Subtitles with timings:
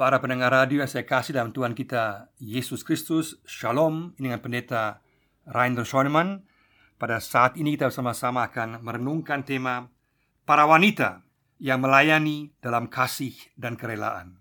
[0.00, 4.16] Para pendengar radio yang saya kasih dalam Tuhan kita Yesus Kristus Shalom.
[4.16, 5.04] Dengan pendeta
[5.44, 6.48] Rainer Schoenemann.
[6.96, 9.92] Pada saat ini kita bersama-sama akan merenungkan tema
[10.48, 11.20] Para wanita
[11.60, 14.40] yang melayani dalam kasih dan kerelaan.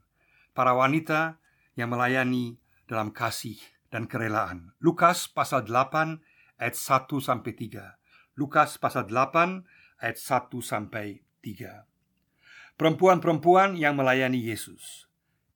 [0.55, 1.43] Para wanita
[1.75, 2.55] yang melayani
[2.87, 3.59] dalam kasih
[3.91, 4.71] dan kerelaan.
[4.79, 6.23] Lukas pasal 8
[6.55, 9.67] ayat 1 sampai 3 Lukas pasal 8
[9.99, 15.08] ayat 1 sampai 3 Perempuan-perempuan yang melayani Yesus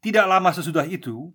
[0.03, 1.31] tidak lama sesudah itu,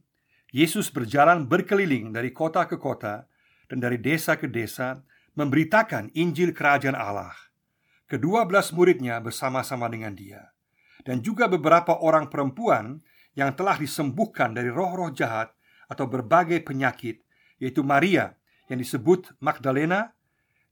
[0.52, 3.25] Yesus berjalan berkeliling dari kota ke kota
[3.65, 5.01] dan dari desa ke desa
[5.33, 7.33] memberitakan Injil Kerajaan Allah.
[8.05, 10.52] Kedua belas muridnya bersama-sama dengan dia,
[11.05, 13.01] dan juga beberapa orang perempuan
[13.37, 15.53] yang telah disembuhkan dari roh-roh jahat
[15.89, 17.25] atau berbagai penyakit,
[17.61, 18.37] yaitu Maria
[18.69, 20.12] yang disebut Magdalena,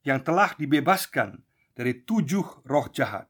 [0.05, 1.45] yang telah dibebaskan
[1.77, 3.29] dari tujuh roh jahat,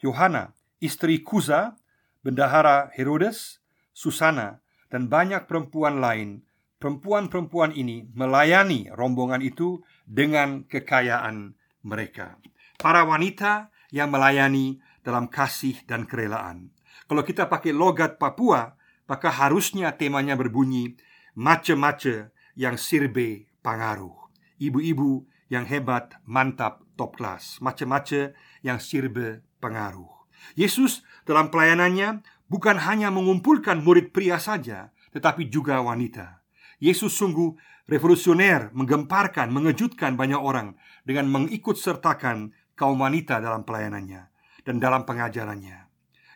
[0.00, 1.76] Yohana, istri Kuza,
[2.20, 3.64] bendahara Herodes,
[3.98, 4.62] Susana,
[4.94, 6.46] dan banyak perempuan lain,
[6.78, 12.38] perempuan-perempuan ini melayani rombongan itu dengan kekayaan mereka.
[12.78, 16.70] Para wanita yang melayani dalam kasih dan kerelaan.
[17.10, 18.78] Kalau kita pakai logat Papua,
[19.10, 20.94] maka harusnya temanya berbunyi
[21.34, 24.30] mace-mace yang sirbe pangaruh.
[24.62, 27.58] Ibu-ibu yang hebat, mantap, top class.
[27.58, 28.30] Mace-mace
[28.62, 30.18] yang sirbe pengaruh.
[30.54, 36.42] Yesus dalam pelayanannya bukan hanya mengumpulkan murid pria saja, tetapi juga wanita.
[36.80, 37.54] Yesus sungguh
[37.88, 44.28] revolusioner, menggemparkan, mengejutkan banyak orang dengan mengikut sertakan kaum wanita dalam pelayanannya
[44.62, 45.88] dan dalam pengajarannya.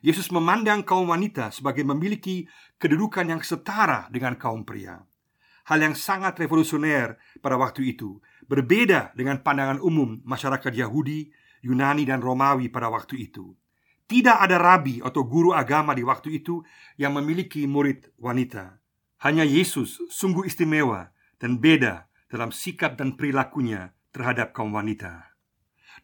[0.03, 2.51] Yesus memandang kaum wanita sebagai memiliki
[2.83, 4.99] kedudukan yang setara dengan kaum pria.
[5.71, 8.19] Hal yang sangat revolusioner pada waktu itu,
[8.51, 11.31] berbeda dengan pandangan umum masyarakat Yahudi,
[11.63, 13.55] Yunani, dan Romawi pada waktu itu.
[14.13, 16.61] Tidak ada rabi atau guru agama di waktu itu
[17.01, 18.77] yang memiliki murid wanita.
[19.25, 25.33] Hanya Yesus sungguh istimewa dan beda dalam sikap dan perilakunya terhadap kaum wanita.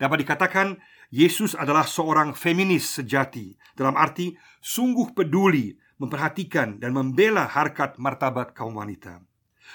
[0.01, 0.81] Dapat dikatakan
[1.13, 4.33] Yesus adalah seorang feminis sejati dalam arti
[4.65, 9.21] sungguh peduli memperhatikan dan membela harkat martabat kaum wanita.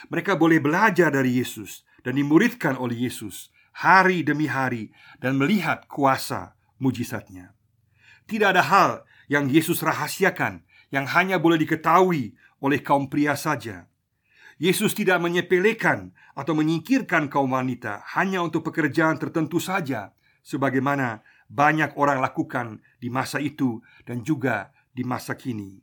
[0.10, 4.90] Mereka boleh belajar dari Yesus dan dimuridkan oleh Yesus hari demi hari
[5.22, 7.54] dan melihat kuasa mujizatnya.
[8.28, 8.92] Tidak ada hal
[9.28, 10.64] yang Yesus rahasiakan
[10.94, 13.90] yang hanya boleh diketahui oleh kaum pria saja.
[14.62, 20.14] Yesus tidak menyepelekan atau menyingkirkan kaum wanita hanya untuk pekerjaan tertentu saja,
[20.46, 25.82] sebagaimana banyak orang lakukan di masa itu dan juga di masa kini.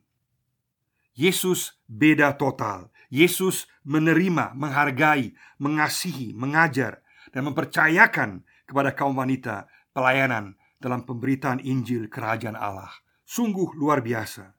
[1.11, 2.89] Yesus beda total.
[3.11, 7.03] Yesus menerima, menghargai, mengasihi, mengajar,
[7.35, 12.89] dan mempercayakan kepada kaum wanita pelayanan dalam pemberitaan Injil Kerajaan Allah.
[13.21, 14.57] Sungguh luar biasa.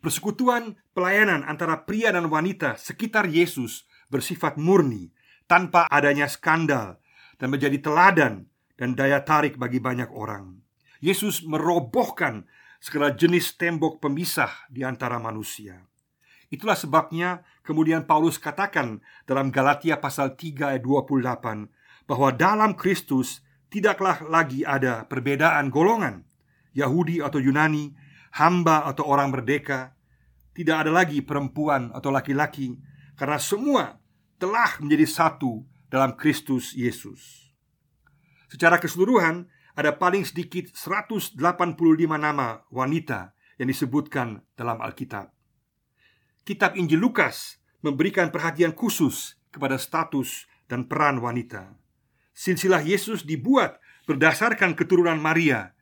[0.00, 5.10] Persekutuan pelayanan antara pria dan wanita sekitar Yesus bersifat murni,
[5.44, 7.02] tanpa adanya skandal,
[7.36, 8.46] dan menjadi teladan
[8.78, 10.64] dan daya tarik bagi banyak orang.
[11.04, 12.48] Yesus merobohkan
[12.80, 15.84] segala jenis tembok pemisah di antara manusia.
[16.48, 23.43] Itulah sebabnya kemudian Paulus katakan dalam Galatia pasal 3 ayat 28 bahwa dalam Kristus
[23.74, 26.22] tidaklah lagi ada perbedaan golongan,
[26.78, 27.90] Yahudi atau Yunani,
[28.38, 29.98] hamba atau orang merdeka,
[30.54, 32.78] tidak ada lagi perempuan atau laki-laki,
[33.18, 33.98] karena semua
[34.38, 37.50] telah menjadi satu dalam Kristus Yesus.
[38.46, 41.34] Secara keseluruhan, ada paling sedikit 185
[42.14, 45.34] nama wanita yang disebutkan dalam Alkitab.
[46.46, 51.74] Kitab Injil Lukas memberikan perhatian khusus kepada status dan peran wanita.
[52.34, 53.78] Silsilah Yesus dibuat
[54.10, 55.72] berdasarkan keturunan Maria.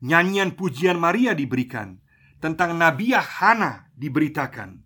[0.00, 2.00] Nyanyian pujian Maria diberikan.
[2.40, 4.80] Tentang Nabiah Hana diberitakan.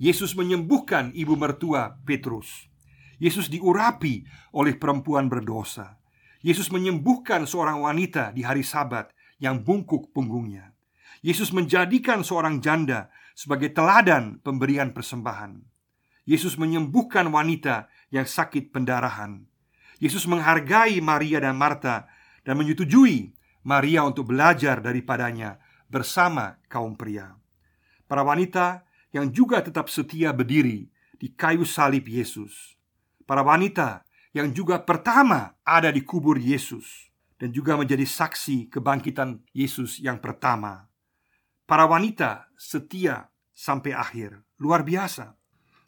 [0.00, 2.72] Yesus menyembuhkan ibu mertua Petrus.
[3.20, 4.24] Yesus diurapi
[4.56, 6.00] oleh perempuan berdosa.
[6.42, 10.74] Yesus menyembuhkan seorang wanita di hari Sabat yang bungkuk punggungnya.
[11.22, 15.62] Yesus menjadikan seorang janda sebagai teladan pemberian persembahan.
[16.26, 19.51] Yesus menyembuhkan wanita yang sakit pendarahan.
[20.02, 22.10] Yesus menghargai Maria dan Marta
[22.42, 27.38] dan menyetujui Maria untuk belajar daripadanya bersama kaum pria.
[28.10, 28.82] Para wanita
[29.14, 32.74] yang juga tetap setia berdiri di kayu salib Yesus.
[33.30, 34.02] Para wanita
[34.34, 40.90] yang juga pertama ada di kubur Yesus dan juga menjadi saksi kebangkitan Yesus yang pertama.
[41.62, 45.38] Para wanita setia sampai akhir, luar biasa.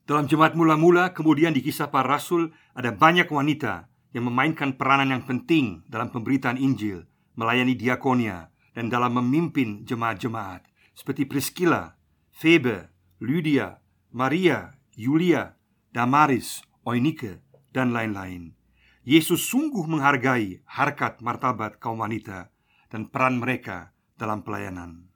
[0.07, 5.27] Dalam jemaat mula-mula, kemudian di kisah para rasul, ada banyak wanita yang memainkan peranan yang
[5.27, 7.03] penting dalam pemberitaan Injil,
[7.35, 11.99] melayani diakonia, dan dalam memimpin jemaat-jemaat seperti Priscilla,
[12.31, 13.83] Phoebe, Lydia,
[14.15, 15.59] Maria, Yulia,
[15.91, 17.43] Damaris, Oinike,
[17.75, 18.55] dan lain-lain.
[19.03, 22.55] Yesus sungguh menghargai harkat martabat kaum wanita
[22.89, 25.11] dan peran mereka dalam pelayanan.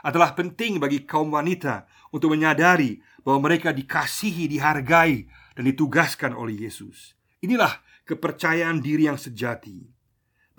[0.00, 1.84] Adalah penting bagi kaum wanita
[2.14, 7.12] untuk menyadari bahwa mereka dikasihi, dihargai, dan ditugaskan oleh Yesus.
[7.44, 9.86] Inilah kepercayaan diri yang sejati.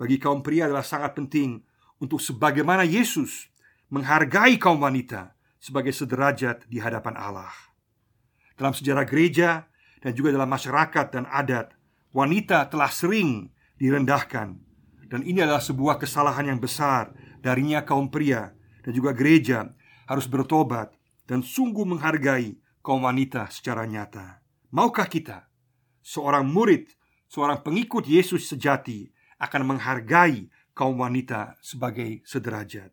[0.00, 1.60] Bagi kaum pria adalah sangat penting
[2.00, 3.52] untuk sebagaimana Yesus
[3.92, 7.52] menghargai kaum wanita sebagai sederajat di hadapan Allah.
[8.56, 9.68] Dalam sejarah gereja
[10.00, 11.76] dan juga dalam masyarakat dan adat,
[12.16, 14.56] wanita telah sering direndahkan
[15.12, 17.12] dan ini adalah sebuah kesalahan yang besar
[17.44, 19.68] darinya kaum pria dan juga gereja
[20.08, 20.88] harus bertobat
[21.28, 24.40] dan sungguh menghargai kaum wanita secara nyata.
[24.72, 25.52] Maukah kita,
[26.00, 26.88] seorang murid,
[27.32, 29.08] seorang pengikut Yesus sejati,
[29.40, 32.92] akan menghargai kaum wanita sebagai sederajat?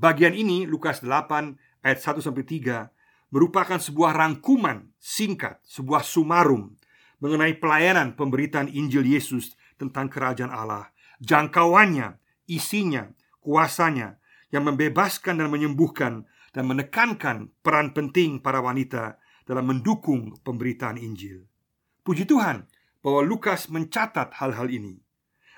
[0.00, 2.88] Bagian ini Lukas 8 ayat 1 sampai 3
[3.28, 6.72] merupakan sebuah rangkuman singkat, sebuah sumarum
[7.20, 10.88] mengenai pelayanan pemberitaan Injil Yesus tentang kerajaan Allah,
[11.20, 12.16] jangkauannya,
[12.48, 13.12] isinya,
[13.44, 14.16] kuasanya
[14.48, 16.24] yang membebaskan dan menyembuhkan
[16.56, 21.44] dan menekankan peran penting para wanita dalam mendukung pemberitaan Injil.
[22.06, 22.66] Puji Tuhan
[23.04, 24.96] bahwa Lukas mencatat hal-hal ini.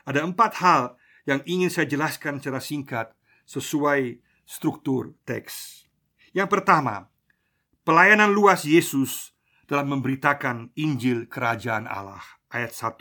[0.03, 0.99] Ada empat hal
[1.31, 3.07] yang ingin saya jelaskan secara singkat
[3.47, 5.87] sesuai struktur teks.
[6.35, 7.07] Yang pertama,
[7.87, 9.31] pelayanan luas Yesus
[9.71, 12.23] dalam memberitakan Injil Kerajaan Allah.
[12.51, 12.99] Ayat 1.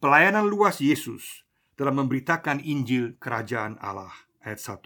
[0.00, 4.12] Pelayanan luas Yesus dalam memberitakan Injil Kerajaan Allah.
[4.44, 4.84] Ayat 1.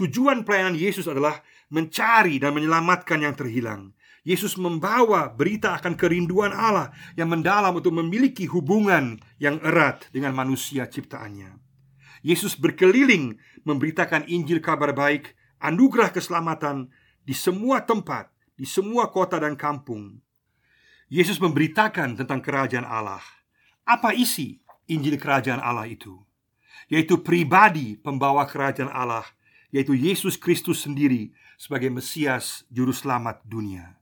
[0.00, 6.92] Tujuan pelayanan Yesus adalah mencari dan menyelamatkan yang terhilang, Yesus membawa berita akan kerinduan Allah
[7.16, 11.56] yang mendalam untuk memiliki hubungan yang erat dengan manusia ciptaannya.
[12.20, 16.92] Yesus berkeliling memberitakan Injil kabar baik, anugerah keselamatan
[17.24, 18.28] di semua tempat,
[18.60, 20.20] di semua kota dan kampung.
[21.08, 23.24] Yesus memberitakan tentang kerajaan Allah.
[23.88, 24.60] Apa isi
[24.92, 26.20] Injil kerajaan Allah itu?
[26.92, 29.24] Yaitu pribadi pembawa kerajaan Allah,
[29.72, 33.99] yaitu Yesus Kristus sendiri sebagai Mesias juru selamat dunia.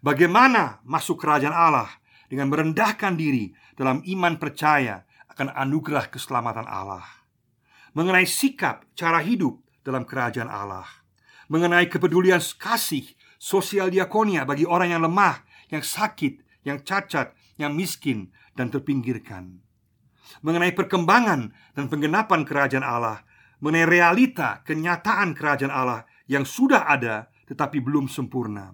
[0.00, 1.92] Bagaimana masuk kerajaan Allah
[2.32, 7.04] dengan merendahkan diri dalam iman percaya akan anugerah keselamatan Allah.
[7.92, 10.88] Mengenai sikap cara hidup dalam kerajaan Allah.
[11.52, 18.32] Mengenai kepedulian kasih sosial diakonia bagi orang yang lemah, yang sakit, yang cacat, yang miskin
[18.56, 19.60] dan terpinggirkan.
[20.40, 23.20] Mengenai perkembangan dan penggenapan kerajaan Allah,
[23.60, 28.72] mengenai realita kenyataan kerajaan Allah yang sudah ada tetapi belum sempurna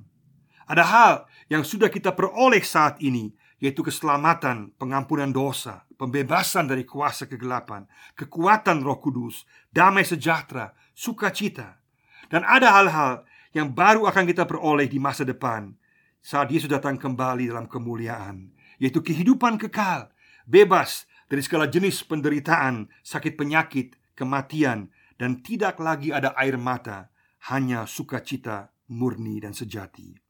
[0.66, 1.14] ada hal
[1.46, 7.86] yang sudah kita peroleh saat ini Yaitu keselamatan, pengampunan dosa, pembebasan dari kuasa kegelapan
[8.18, 11.80] Kekuatan roh kudus, damai sejahtera, sukacita.
[12.28, 13.24] Dan ada hal-hal
[13.56, 15.72] yang baru akan kita peroleh di masa depan
[16.20, 18.50] Saat Yesus datang kembali dalam kemuliaan
[18.82, 20.10] Yaitu kehidupan kekal
[20.44, 27.08] Bebas dari segala jenis penderitaan, sakit penyakit, kematian Dan tidak lagi ada air mata
[27.54, 30.25] Hanya sukacita murni dan sejati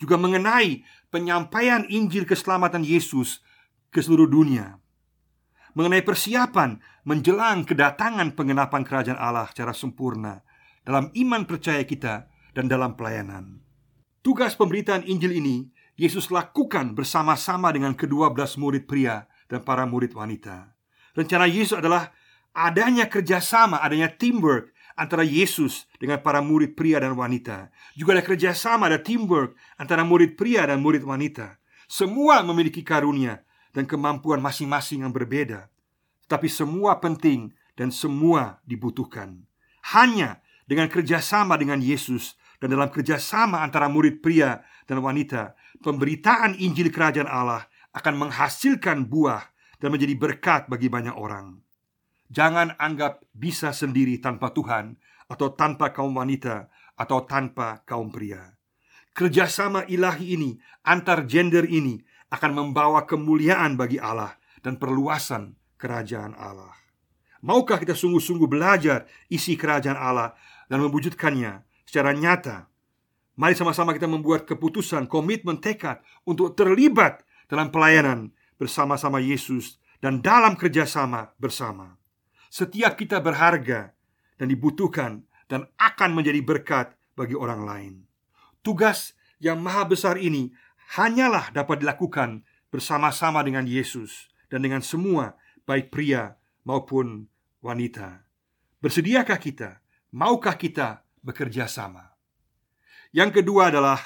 [0.00, 3.40] juga mengenai penyampaian Injil keselamatan Yesus
[3.94, 4.82] ke seluruh dunia.
[5.74, 10.42] Mengenai persiapan menjelang kedatangan pengenapan kerajaan Allah secara sempurna
[10.82, 13.62] dalam iman percaya kita dan dalam pelayanan.
[14.24, 20.10] Tugas pemberitaan Injil ini Yesus lakukan bersama-sama dengan kedua belas murid pria dan para murid
[20.10, 20.74] wanita.
[21.14, 22.10] Rencana Yesus adalah
[22.50, 27.70] adanya kerjasama, adanya teamwork antara Yesus dengan para murid pria dan wanita.
[27.98, 31.58] Juga ada kerjasama, ada teamwork antara murid pria dan murid wanita.
[31.90, 33.42] Semua memiliki karunia
[33.74, 35.68] dan kemampuan masing-masing yang berbeda.
[36.30, 39.44] Tapi semua penting dan semua dibutuhkan.
[39.92, 45.52] Hanya dengan kerjasama dengan Yesus dan dalam kerjasama antara murid pria dan wanita,
[45.84, 49.44] pemberitaan Injil Kerajaan Allah akan menghasilkan buah
[49.82, 51.63] dan menjadi berkat bagi banyak orang.
[52.34, 54.98] Jangan anggap bisa sendiri tanpa Tuhan
[55.30, 56.66] Atau tanpa kaum wanita
[56.98, 58.58] Atau tanpa kaum pria.
[59.14, 60.50] Kerjasama ilahi ini
[60.82, 62.02] Antar gender ini
[62.34, 66.74] Akan membawa kemuliaan bagi Allah Dan perluasan kerajaan Allah.
[67.46, 70.34] Maukah kita sungguh-sungguh belajar Isi kerajaan Allah
[70.66, 72.66] Dan mewujudkannya secara nyata?
[73.38, 80.58] Mari sama-sama kita membuat keputusan Komitmen tekad Untuk terlibat dalam pelayanan Bersama-sama Yesus Dan dalam
[80.58, 81.94] kerjasama bersama
[82.54, 83.90] setiap kita berharga
[84.38, 87.94] dan dibutuhkan dan akan menjadi berkat bagi orang lain.
[88.62, 90.54] Tugas yang maha besar ini
[90.94, 95.34] hanyalah dapat dilakukan bersama-sama dengan Yesus dan dengan semua,
[95.66, 97.26] baik pria maupun
[97.58, 98.22] wanita.
[98.78, 99.82] Bersediakah kita?
[100.14, 102.14] Maukah kita bekerja sama?
[103.10, 103.98] Yang kedua adalah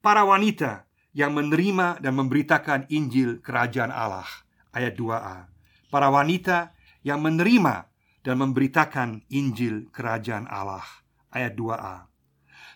[0.00, 4.24] para wanita yang menerima dan memberitakan Injil Kerajaan Allah.
[4.72, 5.52] Ayat 2a.
[5.92, 6.72] Para wanita
[7.04, 7.86] yang menerima
[8.24, 10.82] dan memberitakan Injil Kerajaan Allah.
[11.28, 12.08] Ayat 2a.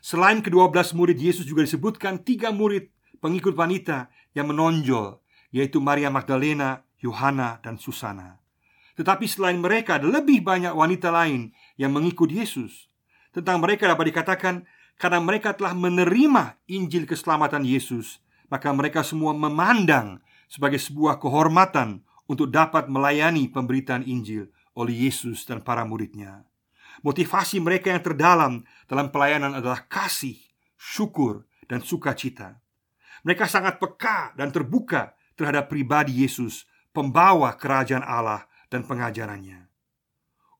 [0.05, 5.19] Selain kedua belas murid Yesus juga disebutkan tiga murid pengikut wanita yang menonjol,
[5.51, 8.39] yaitu Maria Magdalena, Yohana, dan Susana.
[8.95, 12.91] Tetapi selain mereka ada lebih banyak wanita lain yang mengikut Yesus.
[13.31, 14.67] Tentang mereka dapat dikatakan
[14.99, 18.19] karena mereka telah menerima Injil keselamatan Yesus,
[18.51, 20.19] maka mereka semua memandang
[20.51, 26.45] sebagai sebuah kehormatan untuk dapat melayani pemberitaan Injil oleh Yesus dan para muridnya.
[27.01, 28.53] Motivasi mereka yang terdalam
[28.87, 30.37] dalam pelayanan adalah kasih,
[30.77, 32.61] syukur, dan sukacita.
[33.25, 39.67] Mereka sangat peka dan terbuka terhadap pribadi Yesus, pembawa kerajaan Allah dan pengajarannya.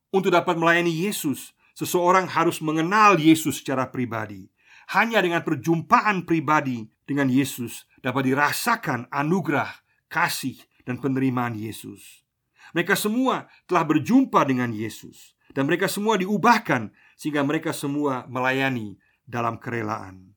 [0.09, 4.49] Untuk dapat melayani Yesus, seseorang harus mengenal Yesus secara pribadi.
[4.89, 9.69] Hanya dengan perjumpaan pribadi dengan Yesus dapat dirasakan anugerah,
[10.09, 10.57] kasih,
[10.89, 12.25] dan penerimaan Yesus.
[12.73, 18.97] Mereka semua telah berjumpa dengan Yesus, dan mereka semua diubahkan sehingga mereka semua melayani
[19.29, 20.33] dalam kerelaan.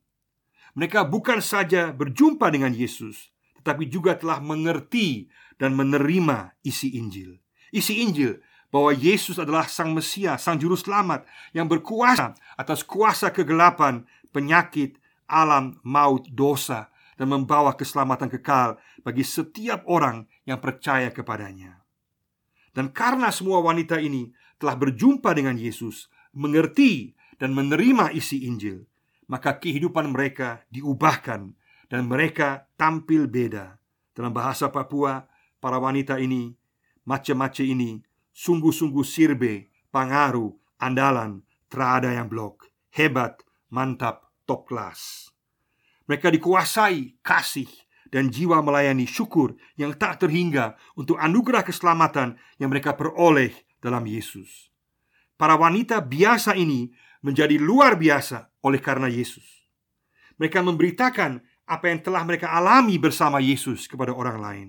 [0.77, 3.33] Mereka bukan saja berjumpa dengan Yesus,
[3.65, 7.41] tetapi juga telah mengerti dan menerima isi Injil.
[7.73, 8.41] Isi Injil
[8.73, 14.97] bahwa Yesus adalah Sang Mesia, Sang Juru Selamat yang berkuasa atas kuasa kegelapan, penyakit,
[15.29, 16.89] alam, maut, dosa,
[17.21, 21.83] dan membawa keselamatan kekal bagi setiap orang yang percaya kepadanya.
[22.73, 28.87] Dan karena semua wanita ini telah berjumpa dengan Yesus, mengerti dan menerima isi Injil,
[29.29, 31.53] maka kehidupan mereka diubahkan
[31.93, 33.77] dan mereka tampil beda.
[34.13, 35.25] Dalam bahasa Papua,
[35.61, 36.53] para wanita ini,
[37.09, 37.91] macam-macam ini
[38.33, 45.29] Sungguh-sungguh sirbe, pangaru, andalan, terada yang blok Hebat, mantap, top class
[46.09, 47.69] Mereka dikuasai kasih
[48.13, 54.69] dan jiwa melayani syukur yang tak terhingga untuk anugerah keselamatan yang mereka peroleh dalam Yesus.
[55.41, 56.93] Para wanita biasa ini
[57.25, 59.65] menjadi luar biasa oleh karena Yesus.
[60.37, 64.69] Mereka memberitakan apa yang telah mereka alami bersama Yesus kepada orang lain.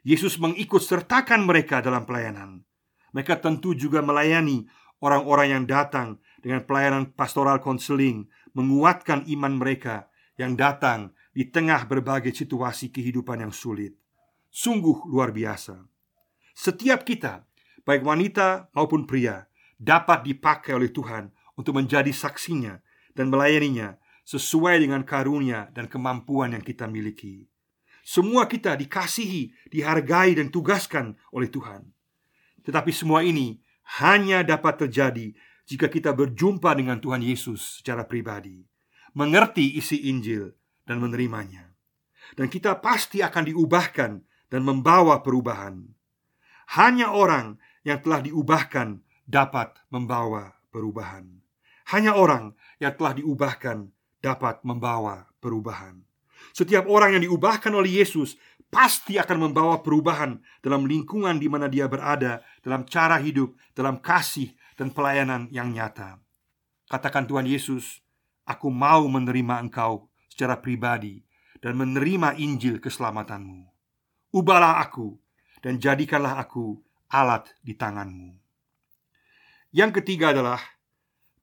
[0.00, 2.64] Yesus mengikut sertakan mereka dalam pelayanan.
[3.12, 4.64] Mereka tentu juga melayani
[5.04, 8.24] orang-orang yang datang dengan pelayanan pastoral konseling,
[8.56, 10.08] menguatkan iman mereka
[10.40, 13.94] yang datang di tengah berbagai situasi kehidupan yang sulit.
[14.50, 15.78] Sungguh luar biasa.
[16.54, 17.46] Setiap kita,
[17.86, 19.46] baik wanita maupun pria,
[19.78, 22.82] dapat dipakai oleh Tuhan untuk menjadi saksinya
[23.14, 23.96] dan melayaninya
[24.26, 27.46] sesuai dengan karunia dan kemampuan yang kita miliki.
[28.04, 31.86] Semua kita dikasihi, dihargai, dan tugaskan oleh Tuhan.
[32.66, 33.62] Tetapi semua ini
[34.02, 35.32] hanya dapat terjadi
[35.66, 38.66] jika kita berjumpa dengan Tuhan Yesus secara pribadi,
[39.14, 41.70] mengerti isi Injil dan menerimanya.
[42.36, 44.12] Dan kita pasti akan diubahkan
[44.50, 45.82] dan membawa perubahan.
[46.78, 51.42] Hanya orang yang telah diubahkan dapat membawa perubahan.
[51.90, 53.90] Hanya orang yang telah diubahkan
[54.22, 56.02] dapat membawa perubahan.
[56.54, 58.38] Setiap orang yang diubahkan oleh Yesus
[58.70, 64.54] pasti akan membawa perubahan dalam lingkungan di mana dia berada, dalam cara hidup, dalam kasih
[64.78, 66.22] dan pelayanan yang nyata.
[66.90, 68.02] Katakan Tuhan Yesus,
[68.46, 70.09] aku mau menerima Engkau
[70.40, 71.20] secara pribadi
[71.60, 73.68] dan menerima Injil keselamatanmu.
[74.32, 75.20] Ubahlah aku
[75.60, 76.80] dan jadikanlah aku
[77.12, 78.32] alat di tanganmu.
[79.76, 80.64] Yang ketiga adalah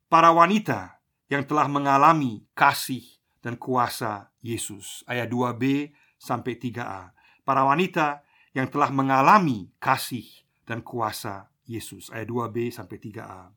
[0.09, 0.97] para wanita
[1.29, 3.05] yang telah mengalami kasih
[3.45, 5.05] dan kuasa Yesus.
[5.05, 7.13] Ayat 2b sampai 3a
[7.45, 8.25] para wanita
[8.57, 10.25] yang telah mengalami kasih
[10.65, 12.09] dan kuasa Yesus.
[12.09, 13.53] Ayat 2b sampai 3a.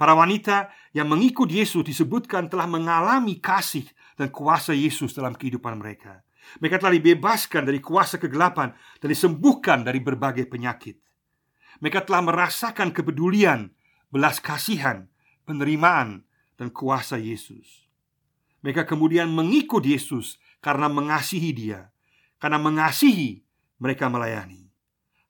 [0.00, 3.84] Para wanita yang mengikut Yesus disebutkan telah mengalami kasih
[4.16, 6.24] dan kuasa Yesus dalam kehidupan mereka.
[6.56, 10.96] Mereka telah dibebaskan dari kuasa kegelapan dan disembuhkan dari berbagai penyakit.
[11.84, 13.76] Mereka telah merasakan kepedulian,
[14.08, 15.04] belas kasihan,
[15.44, 16.24] penerimaan,
[16.56, 17.84] dan kuasa Yesus.
[18.64, 21.92] Mereka kemudian mengikut Yesus karena mengasihi Dia
[22.40, 23.44] karena mengasihi,
[23.76, 24.72] mereka melayani.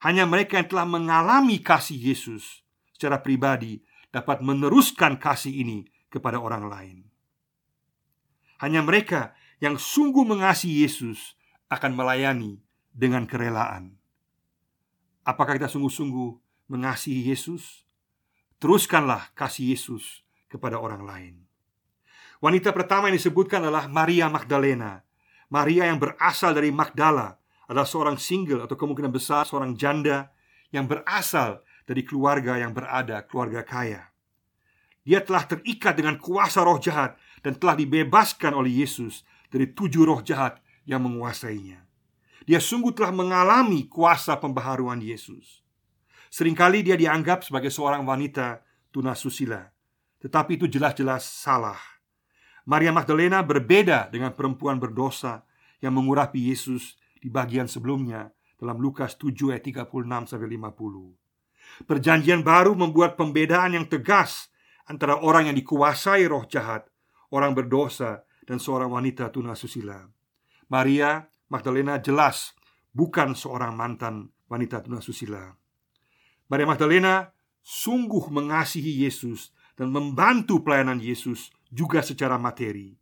[0.01, 2.63] Hanya mereka yang telah mengalami kasih Yesus
[2.95, 6.97] secara pribadi dapat meneruskan kasih ini kepada orang lain.
[8.59, 11.39] Hanya mereka yang sungguh mengasihi Yesus
[11.71, 13.95] akan melayani dengan kerelaan.
[15.23, 16.29] Apakah kita sungguh-sungguh
[16.69, 17.87] mengasihi Yesus?
[18.61, 21.35] Teruskanlah kasih Yesus kepada orang lain.
[22.43, 25.01] Wanita pertama yang disebutkan adalah Maria Magdalena
[25.51, 27.35] Maria yang berasal dari Magdala
[27.67, 30.31] adalah seorang single atau kemungkinan besar seorang janda
[30.71, 34.11] yang berasal dari keluarga yang berada, keluarga kaya.
[35.01, 40.21] Dia telah terikat dengan kuasa roh jahat dan telah dibebaskan oleh Yesus dari tujuh roh
[40.21, 41.81] jahat yang menguasainya.
[42.45, 45.61] Dia sungguh telah mengalami kuasa pembaharuan Yesus.
[46.31, 49.67] Seringkali dia dianggap sebagai seorang wanita tunasusila,
[50.21, 51.77] tetapi itu jelas-jelas salah.
[52.65, 55.43] Maria Magdalena berbeda dengan perempuan berdosa
[55.81, 58.29] yang mengurapi Yesus di bagian sebelumnya
[58.61, 61.20] dalam Lukas 7 ayat 36 sampai 50.
[61.87, 64.51] Perjanjian baru membuat pembedaan yang tegas
[64.85, 66.87] antara orang yang dikuasai roh jahat,
[67.31, 70.03] orang berdosa, dan seorang wanita tunasusila.
[70.67, 72.55] Maria Magdalena jelas
[72.91, 75.55] bukan seorang mantan wanita tunasusila.
[76.51, 77.31] Maria Magdalena
[77.63, 82.95] sungguh mengasihi Yesus dan membantu pelayanan Yesus juga secara materi.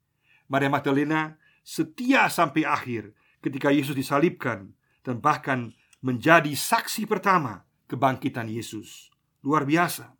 [0.49, 1.33] Maria Magdalena
[1.65, 9.09] setia sampai akhir ketika Yesus disalibkan dan bahkan menjadi saksi pertama kebangkitan Yesus.
[9.41, 10.13] Luar biasa.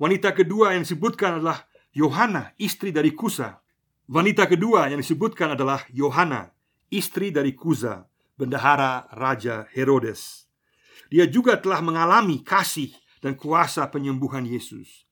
[0.00, 3.60] Wanita kedua yang disebutkan adalah Yohana, istri dari Kusa.
[4.10, 6.50] Wanita kedua yang disebutkan adalah Yohana,
[6.90, 10.48] istri dari Kuza, bendahara Raja Herodes.
[11.12, 12.90] Dia juga telah mengalami kasih
[13.22, 15.06] dan kuasa penyembuhan Yesus.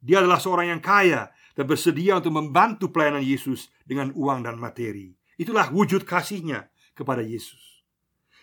[0.00, 1.28] Dia adalah seorang yang kaya
[1.58, 5.12] dan bersedia untuk membantu pelayanan Yesus dengan uang dan materi.
[5.36, 7.84] Itulah wujud kasihnya kepada Yesus.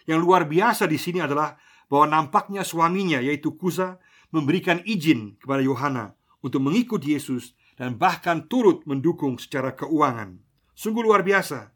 [0.05, 3.99] Yang luar biasa di sini adalah bahwa nampaknya suaminya yaitu Kuza
[4.31, 10.39] memberikan izin kepada Yohana untuk mengikut Yesus dan bahkan turut mendukung secara keuangan.
[10.77, 11.71] Sungguh luar biasa.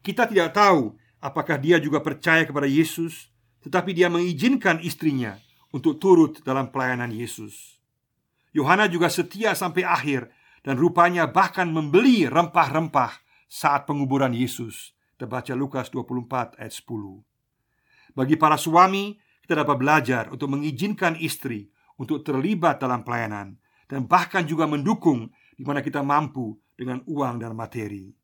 [0.00, 3.28] Kita tidak tahu apakah dia juga percaya kepada Yesus,
[3.60, 5.36] tetapi dia mengizinkan istrinya
[5.70, 7.76] untuk turut dalam pelayanan Yesus.
[8.50, 10.32] Yohana juga setia sampai akhir
[10.66, 14.96] dan rupanya bahkan membeli rempah-rempah saat penguburan Yesus.
[15.20, 18.16] Terbaca Lukas 24 ayat 10.
[18.16, 21.66] Bagi para suami, kita dapat belajar untuk mengizinkan istri
[21.98, 23.58] untuk terlibat dalam pelayanan
[23.90, 25.26] dan bahkan juga mendukung
[25.58, 28.14] di mana kita mampu dengan uang dan materi.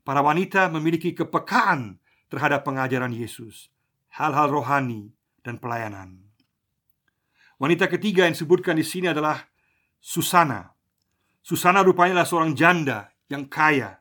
[0.00, 2.00] Para wanita memiliki kepekaan
[2.32, 3.68] terhadap pengajaran Yesus,
[4.16, 5.12] hal-hal rohani
[5.44, 6.24] dan pelayanan.
[7.60, 9.44] Wanita ketiga yang disebutkan di sini adalah
[10.00, 10.72] Susana.
[11.44, 14.00] Susana rupanya adalah seorang janda yang kaya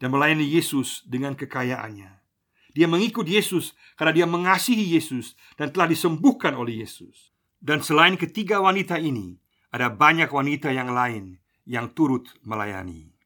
[0.00, 2.15] dan melayani Yesus dengan kekayaannya.
[2.76, 7.32] Dia mengikut Yesus karena dia mengasihi Yesus dan telah disembuhkan oleh Yesus.
[7.56, 9.40] Dan selain ketiga wanita ini,
[9.72, 13.16] ada banyak wanita yang lain yang turut melayani.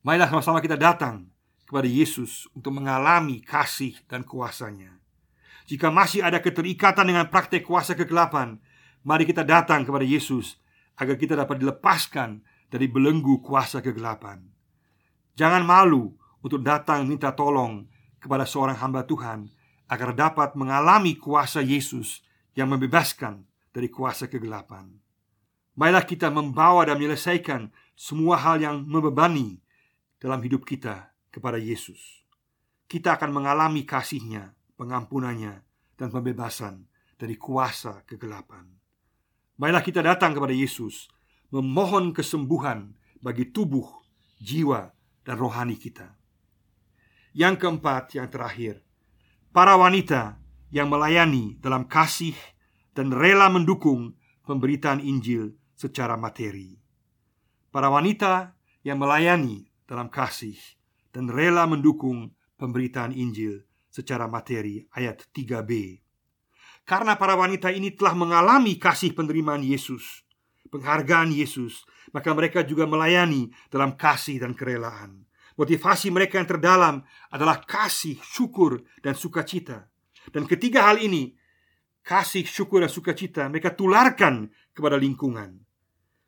[0.00, 1.28] Marilah sama-sama kita datang
[1.68, 4.96] kepada Yesus untuk mengalami kasih dan kuasanya.
[5.68, 8.56] Jika masih ada keterikatan dengan praktek kuasa kegelapan,
[9.04, 10.56] mari kita datang kepada Yesus
[10.96, 12.40] agar kita dapat dilepaskan
[12.72, 14.44] dari belenggu kuasa kegelapan.
[15.36, 16.12] Jangan malu
[16.44, 17.88] untuk datang minta tolong
[18.24, 19.52] kepada seorang hamba Tuhan
[19.92, 22.24] agar dapat mengalami kuasa Yesus
[22.56, 24.88] yang membebaskan dari kuasa kegelapan.
[25.76, 29.60] Marilah kita membawa dan menyelesaikan semua hal yang membebani
[30.16, 32.24] dalam hidup kita kepada Yesus,
[32.88, 35.60] kita akan mengalami kasihnya, pengampunannya,
[35.98, 38.64] dan pembebasan dari kuasa kegelapan.
[39.60, 41.10] Marilah kita datang kepada Yesus,
[41.50, 43.86] memohon kesembuhan bagi tubuh,
[44.40, 44.94] jiwa,
[45.26, 46.23] dan rohani kita.
[47.34, 48.78] Yang keempat, yang terakhir,
[49.50, 50.38] para wanita
[50.70, 52.38] yang melayani dalam kasih
[52.94, 54.14] dan rela mendukung
[54.46, 56.78] pemberitaan Injil secara materi.
[57.74, 58.54] Para wanita
[58.86, 60.54] yang melayani dalam kasih
[61.10, 65.98] dan rela mendukung pemberitaan Injil secara materi ayat 3b.
[66.86, 70.22] Karena para wanita ini telah mengalami kasih penerimaan Yesus,
[70.70, 71.82] penghargaan Yesus,
[72.14, 75.26] maka mereka juga melayani dalam kasih dan kerelaan.
[75.54, 79.86] Motivasi mereka yang terdalam adalah kasih, syukur, dan sukacita.
[80.34, 81.30] Dan ketiga hal ini,
[82.02, 85.62] kasih, syukur, dan sukacita, mereka tularkan kepada lingkungan.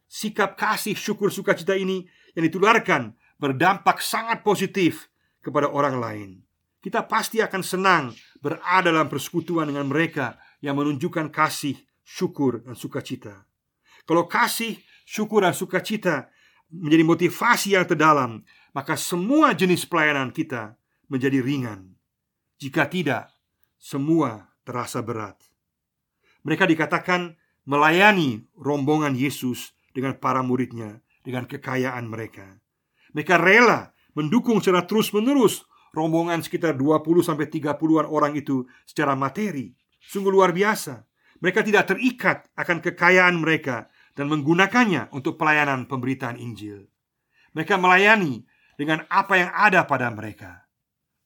[0.07, 2.07] Sikap kasih, syukur, sukacita ini
[2.39, 5.11] yang ditularkan berdampak sangat positif
[5.43, 6.31] kepada orang lain.
[6.79, 8.05] Kita pasti akan senang
[8.39, 11.75] berada dalam persekutuan dengan mereka yang menunjukkan kasih,
[12.07, 13.43] syukur, dan sukacita.
[14.07, 16.31] Kalau kasih, syukur, dan sukacita
[16.71, 20.77] menjadi motivasi yang terdalam, maka semua jenis pelayanan kita
[21.09, 21.97] menjadi ringan.
[22.61, 23.33] Jika tidak,
[23.81, 25.41] semua terasa berat.
[26.45, 32.61] Mereka dikatakan melayani rombongan Yesus dengan para muridnya, dengan kekayaan mereka.
[33.17, 35.65] Mereka rela mendukung secara terus-menerus
[35.97, 39.73] rombongan sekitar 20 sampai 30-an orang itu secara materi.
[40.05, 41.09] Sungguh luar biasa.
[41.41, 46.85] Mereka tidak terikat akan kekayaan mereka dan menggunakannya untuk pelayanan pemberitaan Injil.
[47.57, 48.45] Mereka melayani
[48.77, 50.69] dengan apa yang ada pada mereka.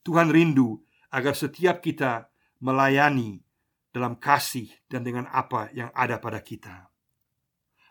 [0.07, 2.31] Tuhan rindu agar setiap kita
[2.63, 3.43] melayani
[3.91, 6.89] dalam kasih dan dengan apa yang ada pada kita.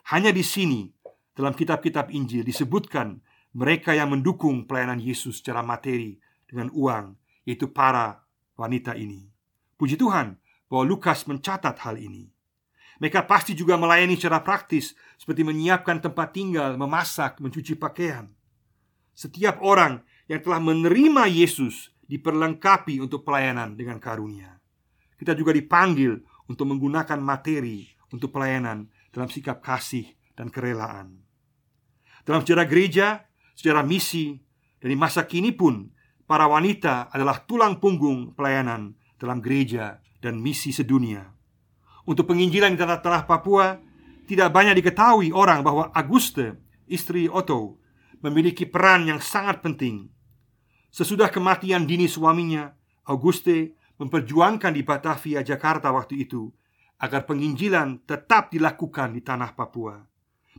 [0.09, 0.87] Hanya di sini
[1.35, 3.19] dalam kitab-kitab Injil disebutkan
[3.53, 6.17] mereka yang mendukung pelayanan Yesus secara materi
[6.47, 7.13] dengan uang,
[7.45, 8.23] yaitu para
[8.55, 9.29] wanita ini.
[9.75, 10.39] Puji Tuhan
[10.71, 12.31] bahwa Lukas mencatat hal ini.
[12.99, 18.27] Mereka pasti juga melayani secara praktis, seperti menyiapkan tempat tinggal, memasak, mencuci pakaian.
[19.19, 19.99] Setiap orang
[20.31, 24.55] yang telah menerima Yesus diperlengkapi untuk pelayanan dengan karunia.
[25.19, 27.83] Kita juga dipanggil untuk menggunakan materi
[28.15, 30.07] untuk pelayanan dalam sikap kasih
[30.39, 31.19] dan kerelaan.
[32.23, 33.27] Dalam sejarah gereja,
[33.59, 34.39] sejarah misi,
[34.79, 35.91] dan di masa kini pun
[36.23, 41.27] para wanita adalah tulang punggung pelayanan dalam gereja dan misi sedunia.
[42.07, 43.75] Untuk penginjilan di tanah-tanah Papua,
[44.31, 46.55] tidak banyak diketahui orang bahwa Auguste,
[46.87, 47.83] istri Otto,
[48.19, 50.07] memiliki peran yang sangat penting.
[50.89, 52.73] Sesudah kematian dini suaminya,
[53.07, 56.49] Auguste memperjuangkan di Batavia, Jakarta waktu itu
[56.99, 59.95] agar penginjilan tetap dilakukan di tanah Papua.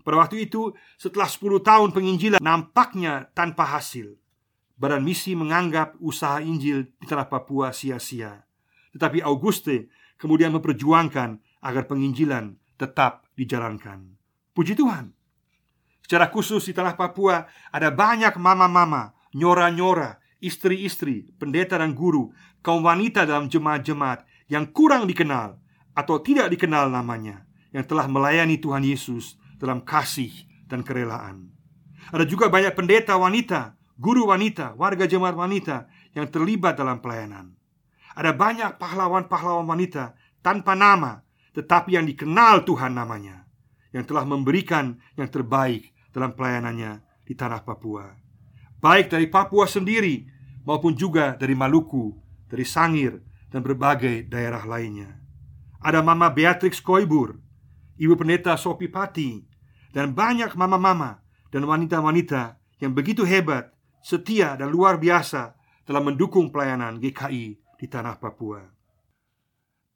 [0.00, 4.16] Pada waktu itu, setelah 10 tahun penginjilan nampaknya tanpa hasil.
[4.80, 8.40] Badan misi menganggap usaha Injil di tanah Papua sia-sia.
[8.96, 14.16] Tetapi Auguste kemudian memperjuangkan agar penginjilan tetap dijalankan.
[14.56, 15.19] Puji Tuhan.
[16.10, 22.34] Secara khusus di tanah Papua ada banyak mama-mama, nyora-nyora, istri-istri, pendeta dan guru,
[22.66, 25.62] kaum wanita dalam jemaat-jemaat yang kurang dikenal
[25.94, 30.34] atau tidak dikenal namanya yang telah melayani Tuhan Yesus dalam kasih
[30.66, 31.54] dan kerelaan.
[32.10, 35.86] Ada juga banyak pendeta wanita, guru wanita, warga jemaat wanita
[36.18, 37.54] yang terlibat dalam pelayanan.
[38.18, 41.22] Ada banyak pahlawan-pahlawan wanita tanpa nama,
[41.54, 43.46] tetapi yang dikenal Tuhan namanya,
[43.94, 48.10] yang telah memberikan yang terbaik dalam pelayanannya di tanah Papua.
[48.80, 50.26] Baik dari Papua sendiri
[50.64, 52.14] maupun juga dari Maluku,
[52.50, 53.20] dari Sangir,
[53.50, 55.18] dan berbagai daerah lainnya.
[55.82, 57.38] Ada Mama Beatrix Koibur,
[57.98, 59.42] Ibu Pendeta Sopi Pati,
[59.90, 61.20] dan banyak mama-mama
[61.50, 67.46] dan wanita-wanita yang begitu hebat, setia, dan luar biasa dalam mendukung pelayanan GKI
[67.76, 68.62] di tanah Papua.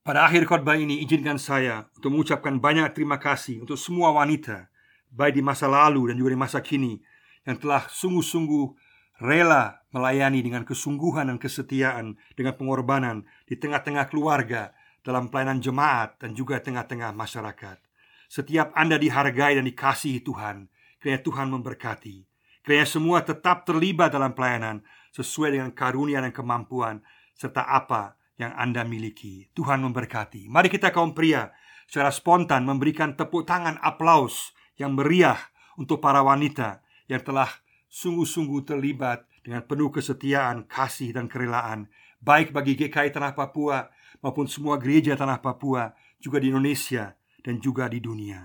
[0.05, 4.69] Pada akhir khotbah ini, izinkan saya untuk mengucapkan banyak terima kasih untuk semua wanita,
[5.15, 6.99] baik di masa lalu dan juga di masa kini,
[7.47, 8.67] yang telah sungguh-sungguh
[9.23, 14.75] rela melayani dengan kesungguhan dan kesetiaan dengan pengorbanan di tengah-tengah keluarga
[15.07, 17.79] dalam pelayanan jemaat dan juga tengah-tengah masyarakat.
[18.27, 20.67] Setiap Anda dihargai dan dikasihi Tuhan
[21.05, 22.25] Kiranya Tuhan memberkati.
[22.65, 24.81] Kiranya semua tetap terlibat dalam pelayanan
[25.13, 27.05] Sesuai dengan karunia dan kemampuan
[27.37, 29.53] Serta apa yang Anda miliki.
[29.53, 30.49] Tuhan memberkati.
[30.49, 31.53] Mari kita kaum pria
[31.85, 35.41] Secara spontan memberikan tepuk tangan aplaus Yang meriah
[35.79, 37.51] untuk para wanita Yang telah
[37.91, 41.91] sungguh-sungguh terlibat Dengan penuh kesetiaan, kasih dan kerelaan
[42.25, 43.91] Baik bagi GKI Tanah Papua
[44.25, 48.41] Maupun semua gereja Tanah Papua Juga di Indonesia dan juga di dunia.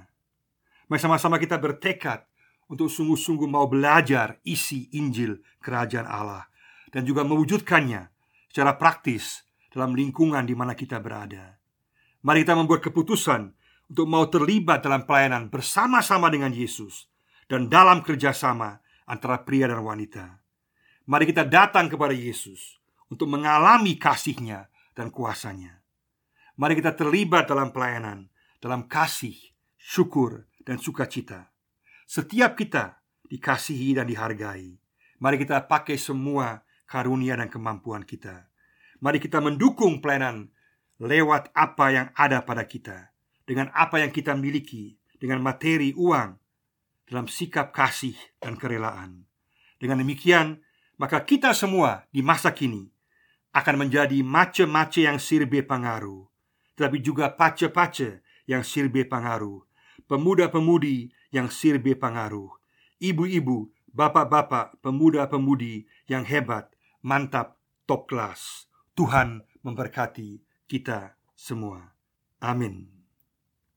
[0.92, 2.28] Mari sama-sama kita bertekad
[2.68, 6.46] untuk sungguh-sungguh mau belajar isi Injil Kerajaan Allah
[6.92, 8.12] dan juga mewujudkannya
[8.52, 11.56] secara praktis dalam lingkungan di mana kita berada.
[12.20, 13.56] Mari kita membuat keputusan
[13.90, 17.10] untuk mau terlibat dalam pelayanan bersama-sama dengan Yesus
[17.50, 20.38] dan dalam kerjasama antara pria dan wanita.
[21.10, 22.78] Mari kita datang kepada Yesus
[23.10, 25.82] untuk mengalami kasihnya dan kuasanya.
[26.62, 29.36] Mari kita terlibat dalam pelayanan dalam kasih,
[29.80, 31.50] syukur, dan sukacita.
[32.06, 33.00] Setiap kita
[33.32, 34.76] dikasihi dan dihargai.
[35.20, 38.48] Mari kita pakai semua karunia dan kemampuan kita.
[39.00, 40.52] Mari kita mendukung pelayanan
[41.00, 43.09] lewat apa yang ada pada kita,
[43.50, 46.38] dengan apa yang kita miliki, dengan materi uang,
[47.10, 49.26] dalam sikap kasih dan kerelaan.
[49.82, 50.62] Dengan demikian,
[51.02, 52.86] maka kita semua di masa kini
[53.58, 56.30] akan menjadi mace-mace yang sirbe pengaruh,
[56.78, 59.66] tetapi juga pace-pace yang sirbe pengaruh,
[60.06, 62.54] pemuda-pemudi yang sirbe pengaruh,
[63.02, 66.70] ibu-ibu, bapak-bapak, pemuda-pemudi yang hebat,
[67.02, 67.58] mantap,
[67.90, 68.70] top kelas.
[68.94, 71.98] Tuhan memberkati kita semua.
[72.44, 72.99] Amin.